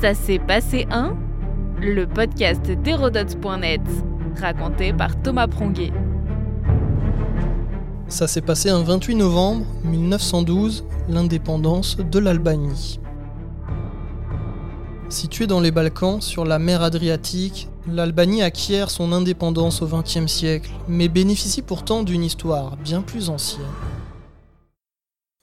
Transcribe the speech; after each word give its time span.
Ça 0.00 0.14
s'est 0.14 0.38
passé 0.38 0.86
un 0.92 1.16
Le 1.80 2.06
podcast 2.06 2.62
d'Hérodote.net, 2.70 3.80
raconté 4.40 4.92
par 4.92 5.20
Thomas 5.20 5.48
Pronguet. 5.48 5.90
Ça 8.06 8.28
s'est 8.28 8.40
passé 8.40 8.70
un 8.70 8.84
28 8.84 9.16
novembre 9.16 9.66
1912, 9.82 10.84
l'indépendance 11.08 11.96
de 11.96 12.18
l'Albanie. 12.20 13.00
Située 15.08 15.48
dans 15.48 15.60
les 15.60 15.72
Balkans, 15.72 16.20
sur 16.20 16.44
la 16.44 16.60
mer 16.60 16.82
Adriatique, 16.82 17.68
l'Albanie 17.88 18.42
acquiert 18.42 18.90
son 18.90 19.10
indépendance 19.10 19.82
au 19.82 19.88
XXe 19.88 20.28
siècle, 20.28 20.70
mais 20.86 21.08
bénéficie 21.08 21.62
pourtant 21.62 22.04
d'une 22.04 22.22
histoire 22.22 22.76
bien 22.76 23.02
plus 23.02 23.30
ancienne. 23.30 23.66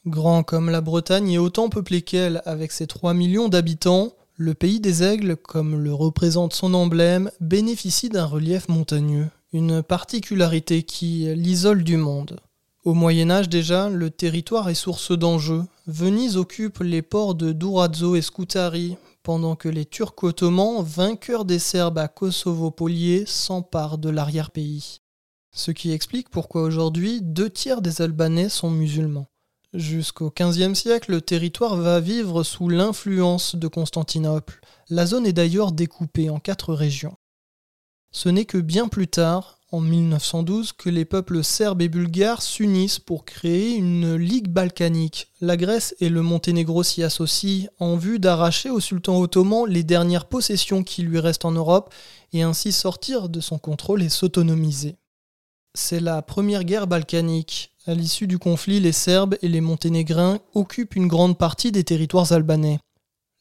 Grand 0.06 0.44
comme 0.44 0.70
la 0.70 0.80
Bretagne 0.80 1.32
et 1.32 1.40
autant 1.40 1.68
peuplé 1.68 2.04
qu'elle, 2.04 2.42
avec 2.46 2.72
ses 2.72 2.88
3 2.88 3.14
millions 3.14 3.50
d'habitants, 3.50 4.14
le 4.38 4.54
pays 4.54 4.80
des 4.80 5.04
aigles, 5.04 5.38
comme 5.38 5.76
le 5.80 5.94
représente 5.94 6.54
son 6.54 6.74
emblème, 6.74 7.32
bénéficie 7.40 8.10
d'un 8.10 8.26
relief 8.26 8.68
montagneux, 8.68 9.28
une 9.54 9.82
particularité 9.82 10.84
qui 10.84 11.34
l'isole 11.36 11.84
du 11.84 11.98
monde. 11.98 12.40
Au 12.84 12.94
Moyen 12.94 13.32
Âge 13.32 13.50
déjà, 13.50 13.90
le 13.90 14.12
territoire 14.12 14.70
est 14.70 14.76
source 14.76 15.18
d'enjeux. 15.18 15.64
Venise 15.88 16.38
occupe 16.38 16.80
les 16.80 17.02
ports 17.02 17.34
de 17.34 17.52
Durazzo 17.52 18.16
et 18.16 18.22
Scutari, 18.22 18.98
pendant 19.24 19.56
que 19.56 19.70
les 19.70 19.86
Turcs 19.86 20.24
ottomans, 20.24 20.84
vainqueurs 20.84 21.46
des 21.46 21.58
Serbes 21.58 21.98
à 21.98 22.08
Kosovo-Polier, 22.08 23.24
s'emparent 23.26 23.98
de 23.98 24.10
l'arrière-pays. 24.10 25.00
Ce 25.52 25.72
qui 25.72 25.92
explique 25.94 26.30
pourquoi 26.30 26.62
aujourd'hui 26.64 27.22
deux 27.24 27.50
tiers 27.50 27.82
des 27.82 28.02
Albanais 28.02 28.50
sont 28.50 28.70
musulmans. 28.70 29.28
Jusqu'au 29.76 30.32
XVe 30.34 30.74
siècle, 30.74 31.12
le 31.12 31.20
territoire 31.20 31.76
va 31.76 32.00
vivre 32.00 32.44
sous 32.44 32.70
l'influence 32.70 33.58
de 33.58 33.68
Constantinople. 33.68 34.62
La 34.90 35.06
zone 35.06 35.26
est 35.26 35.34
d'ailleurs 35.34 35.74
découpée 35.74 36.30
en 36.30 36.40
quatre 36.40 36.74
régions. 36.74 37.18
Ce 38.12 38.30
n'est 38.30 38.46
que 38.46 38.58
bien 38.58 38.88
plus 38.88 39.10
tard, 39.10 39.60
en 39.74 39.82
1912, 39.82 40.72
que 40.72 40.90
les 40.90 41.04
peuples 41.04 41.44
serbes 41.44 41.82
et 41.82 41.90
bulgares 41.90 42.42
s'unissent 42.42 43.00
pour 43.00 43.26
créer 43.26 43.76
une 43.76 44.16
ligue 44.16 44.48
balkanique. 44.48 45.34
La 45.42 45.58
Grèce 45.58 45.94
et 46.00 46.08
le 46.08 46.22
Monténégro 46.22 46.82
s'y 46.82 47.04
associent 47.04 47.68
en 47.78 47.98
vue 47.98 48.20
d'arracher 48.20 48.70
au 48.70 48.80
sultan 48.80 49.20
ottoman 49.20 49.66
les 49.68 49.84
dernières 49.84 50.30
possessions 50.30 50.86
qui 50.86 51.02
lui 51.02 51.20
restent 51.20 51.44
en 51.44 51.52
Europe 51.52 51.94
et 52.32 52.44
ainsi 52.44 52.72
sortir 52.72 53.28
de 53.28 53.42
son 53.42 53.58
contrôle 53.58 54.04
et 54.04 54.10
s'autonomiser. 54.10 54.96
C'est 55.74 56.00
la 56.00 56.22
première 56.22 56.64
guerre 56.64 56.88
balkanique. 56.88 57.75
À 57.88 57.94
l'issue 57.94 58.26
du 58.26 58.40
conflit, 58.40 58.80
les 58.80 58.92
Serbes 58.92 59.36
et 59.44 59.48
les 59.48 59.62
Monténégrins 59.62 60.40
occupent 60.56 60.96
une 60.96 61.08
grande 61.08 61.38
partie 61.38 61.72
des 61.72 61.84
territoires 61.84 62.32
albanais. 62.32 62.80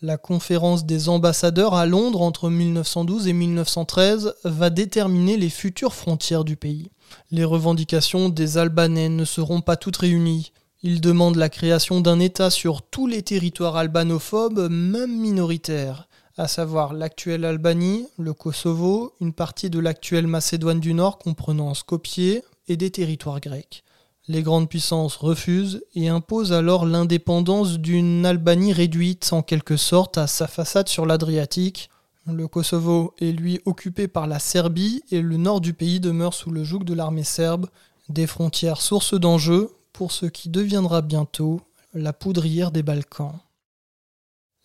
La 0.03 0.19
conférence 0.19 0.85
des 0.85 1.09
ambassadeurs 1.09 1.73
à 1.73 1.87
Londres 1.87 2.21
entre 2.21 2.51
1912 2.51 3.27
et 3.27 3.33
1913 3.33 4.35
va 4.45 4.69
déterminer 4.69 5.39
les 5.39 5.49
futures 5.49 5.95
frontières 5.95 6.45
du 6.45 6.57
pays. 6.57 6.91
Les 7.31 7.45
revendications 7.45 8.29
des 8.29 8.59
Albanais 8.59 9.09
ne 9.09 9.25
seront 9.25 9.63
pas 9.63 9.77
toutes 9.77 9.97
réunies. 9.97 10.53
Ils 10.83 11.01
demandent 11.01 11.37
la 11.37 11.49
création 11.49 12.03
d'un 12.03 12.21
État 12.21 12.51
sur 12.51 12.83
tous 12.83 13.07
les 13.07 13.23
territoires 13.23 13.77
albanophobes, 13.77 14.69
même 14.71 15.19
minoritaires, 15.19 16.07
à 16.37 16.49
savoir 16.49 16.93
l'actuelle 16.93 17.47
Albanie, 17.47 18.09
le 18.19 18.35
Kosovo, 18.35 19.15
une 19.23 19.33
partie 19.33 19.71
de 19.71 19.79
l'actuelle 19.79 20.27
Macédoine 20.27 20.81
du 20.81 20.93
Nord 20.93 21.17
comprenant 21.17 21.73
Skopje 21.73 22.43
et 22.69 22.77
des 22.77 22.91
territoires 22.91 23.41
grecs. 23.41 23.85
Les 24.27 24.43
grandes 24.43 24.71
puissances 24.71 25.17
refusent 25.17 25.85
et 25.95 26.09
imposent 26.09 26.55
alors 26.55 26.87
l'indépendance 26.87 27.79
d'une 27.79 28.25
Albanie 28.25 28.73
réduite 28.73 29.31
en 29.33 29.43
quelque 29.43 29.77
sorte 29.77 30.17
à 30.17 30.27
sa 30.27 30.47
façade 30.47 30.89
sur 30.89 31.05
l'Adriatique. 31.05 31.91
Le 32.27 32.49
Kosovo 32.49 33.15
est 33.21 33.33
lui 33.33 33.61
occupé 33.67 34.09
par 34.09 34.27
la 34.27 34.39
Serbie 34.39 35.03
et 35.11 35.21
le 35.21 35.37
nord 35.37 35.61
du 35.61 35.75
pays 35.75 36.01
demeure 36.01 36.33
sous 36.33 36.51
le 36.51 36.65
joug 36.65 36.85
de 36.85 36.95
l'armée 36.95 37.23
serbe, 37.23 37.67
des 38.09 38.27
frontières 38.27 38.81
sources 38.81 39.13
d'enjeux 39.13 39.71
pour 39.93 40.11
ce 40.11 40.25
qui 40.25 40.49
deviendra 40.49 41.03
bientôt 41.03 41.61
la 41.93 42.15
poudrière 42.15 42.71
des 42.71 42.83
Balkans. 42.83 43.39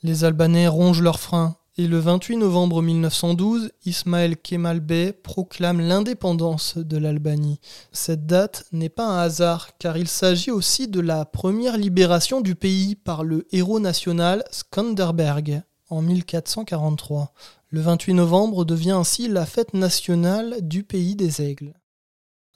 Les 0.03 0.23
Albanais 0.23 0.69
rongent 0.69 1.01
leurs 1.01 1.19
freins 1.19 1.57
et 1.79 1.87
le 1.87 1.97
28 1.97 2.35
novembre 2.35 2.81
1912, 2.81 3.71
Ismaël 3.85 4.35
Kemal 4.35 4.81
Bey 4.81 5.13
proclame 5.13 5.79
l'indépendance 5.79 6.77
de 6.77 6.97
l'Albanie. 6.97 7.61
Cette 7.93 8.25
date 8.25 8.65
n'est 8.73 8.89
pas 8.89 9.07
un 9.07 9.19
hasard 9.19 9.69
car 9.77 9.95
il 9.95 10.09
s'agit 10.09 10.51
aussi 10.51 10.89
de 10.89 10.99
la 10.99 11.23
première 11.23 11.77
libération 11.77 12.41
du 12.41 12.53
pays 12.53 12.95
par 12.95 13.23
le 13.23 13.47
héros 13.53 13.79
national 13.79 14.43
Skanderberg 14.51 15.61
en 15.89 16.01
1443. 16.01 17.31
Le 17.69 17.79
28 17.79 18.13
novembre 18.13 18.65
devient 18.65 18.91
ainsi 18.91 19.29
la 19.29 19.45
fête 19.45 19.73
nationale 19.73 20.57
du 20.59 20.83
pays 20.83 21.15
des 21.15 21.41
aigles. 21.41 21.75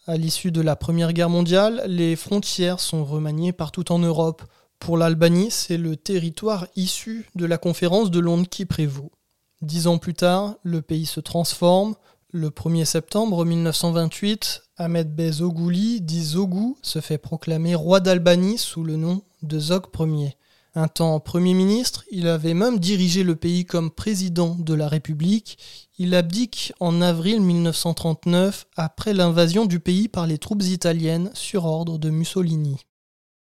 À 0.05 0.17
l'issue 0.17 0.51
de 0.51 0.59
la 0.59 0.75
Première 0.75 1.13
Guerre 1.13 1.29
mondiale, 1.29 1.81
les 1.87 2.17
frontières 2.17 2.81
sont 2.81 3.05
remaniées 3.05 3.53
partout 3.53 3.89
en 3.89 3.99
Europe. 3.99 4.43
Pour 4.83 4.97
l'Albanie, 4.97 5.49
c'est 5.49 5.77
le 5.77 5.95
territoire 5.95 6.67
issu 6.75 7.25
de 7.35 7.45
la 7.45 7.57
conférence 7.57 8.11
de 8.11 8.19
Londres 8.19 8.49
qui 8.49 8.65
prévaut. 8.65 9.13
Dix 9.61 9.87
ans 9.87 9.97
plus 9.97 10.13
tard, 10.13 10.55
le 10.61 10.81
pays 10.81 11.05
se 11.05 11.21
transforme. 11.21 11.95
Le 12.31 12.49
1er 12.49 12.83
septembre 12.83 13.45
1928, 13.45 14.63
Ahmed 14.75 15.15
Bey 15.15 15.31
Zogouli, 15.31 16.01
dit 16.01 16.21
Zogou, 16.21 16.77
se 16.81 16.99
fait 16.99 17.17
proclamer 17.17 17.75
roi 17.75 18.01
d'Albanie 18.01 18.57
sous 18.57 18.83
le 18.83 18.97
nom 18.97 19.21
de 19.41 19.57
Zog 19.57 19.85
Ier. 19.97 20.35
Un 20.75 20.89
temps 20.89 21.17
Premier 21.21 21.53
ministre, 21.53 22.03
il 22.11 22.27
avait 22.27 22.53
même 22.53 22.77
dirigé 22.77 23.23
le 23.23 23.37
pays 23.37 23.63
comme 23.63 23.89
président 23.89 24.57
de 24.59 24.73
la 24.73 24.89
République. 24.89 25.57
Il 25.97 26.13
abdique 26.13 26.73
en 26.81 27.01
avril 27.01 27.39
1939 27.39 28.67
après 28.75 29.13
l'invasion 29.13 29.65
du 29.65 29.79
pays 29.79 30.09
par 30.09 30.27
les 30.27 30.39
troupes 30.39 30.63
italiennes 30.63 31.31
sur 31.35 31.63
ordre 31.63 31.97
de 31.97 32.09
Mussolini. 32.09 32.81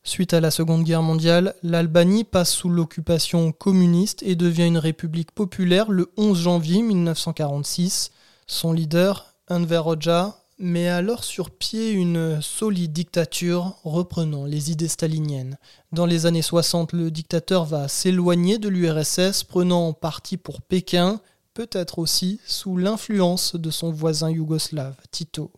Suite 0.04 0.34
à 0.34 0.42
la 0.42 0.50
Seconde 0.50 0.84
Guerre 0.84 1.04
mondiale, 1.04 1.54
l'Albanie 1.62 2.24
passe 2.24 2.52
sous 2.52 2.70
l'occupation 2.70 3.52
communiste 3.52 4.24
et 4.24 4.36
devient 4.36 4.66
une 4.66 4.80
république 4.80 5.32
populaire 5.32 5.92
le 5.92 6.12
11 6.18 6.40
janvier 6.40 6.82
1946. 6.82 8.12
Son 8.48 8.74
leader, 8.74 9.36
Enver 9.48 9.84
Hoxha, 9.86 10.40
met 10.58 10.88
alors 10.88 11.24
sur 11.24 11.52
pied 11.52 11.92
une 11.92 12.42
solide 12.42 12.94
dictature 12.94 13.76
reprenant 13.84 14.46
les 14.46 14.72
idées 14.72 14.88
staliniennes. 14.88 15.60
Dans 15.92 16.08
les 16.08 16.26
années 16.26 16.42
60, 16.42 16.94
le 16.94 17.12
dictateur 17.12 17.66
va 17.66 17.88
s'éloigner 17.88 18.58
de 18.58 18.70
l'URSS, 18.70 19.44
prenant 19.44 19.94
parti 19.94 20.38
pour 20.38 20.62
Pékin, 20.62 21.22
peut-être 21.54 22.00
aussi 22.00 22.40
sous 22.48 22.76
l'influence 22.76 23.56
de 23.56 23.70
son 23.70 23.92
voisin 23.92 24.32
yougoslave, 24.32 24.96
Tito. 25.12 25.52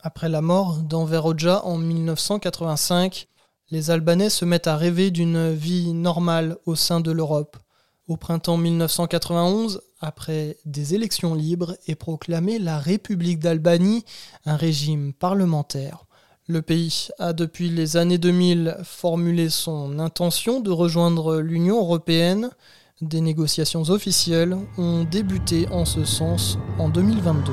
Après 0.00 0.28
la 0.28 0.42
mort 0.42 0.76
d'Enver 0.76 1.22
Hoxha 1.24 1.64
en 1.64 1.76
1985, 1.76 3.26
les 3.70 3.90
Albanais 3.90 4.30
se 4.30 4.44
mettent 4.44 4.66
à 4.66 4.76
rêver 4.76 5.10
d'une 5.10 5.52
vie 5.52 5.92
normale 5.92 6.56
au 6.66 6.74
sein 6.74 7.00
de 7.00 7.12
l'Europe. 7.12 7.56
Au 8.08 8.16
printemps 8.16 8.56
1991, 8.56 9.82
après 10.00 10.56
des 10.64 10.94
élections 10.94 11.34
libres, 11.34 11.76
est 11.86 11.94
proclamée 11.94 12.58
la 12.58 12.78
République 12.78 13.38
d'Albanie, 13.38 14.04
un 14.44 14.56
régime 14.56 15.12
parlementaire. 15.12 16.06
Le 16.48 16.62
pays 16.62 17.08
a 17.20 17.32
depuis 17.32 17.70
les 17.70 17.96
années 17.96 18.18
2000 18.18 18.78
formulé 18.82 19.48
son 19.48 20.00
intention 20.00 20.58
de 20.58 20.70
rejoindre 20.72 21.38
l'Union 21.38 21.78
européenne. 21.78 22.50
Des 23.00 23.20
négociations 23.20 23.82
officielles 23.82 24.56
ont 24.76 25.04
débuté 25.04 25.68
en 25.68 25.84
ce 25.84 26.04
sens 26.04 26.58
en 26.78 26.88
2022. 26.88 27.52